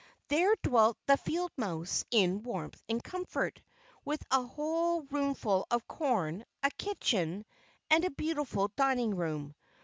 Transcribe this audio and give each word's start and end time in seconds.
There 0.29 0.55
dwelt 0.63 0.97
the 1.05 1.15
field 1.15 1.51
mouse 1.57 2.05
in 2.09 2.41
warmth 2.41 2.81
and 2.89 3.03
comfort, 3.03 3.61
with 4.03 4.23
a 4.31 4.41
whole 4.41 5.03
roomful 5.03 5.67
of 5.69 5.87
corn, 5.87 6.43
a 6.63 6.71
kitchen, 6.71 7.45
and 7.87 8.03
a 8.03 8.09
beautiful 8.09 8.69
dining 8.75 9.15
room. 9.15 9.53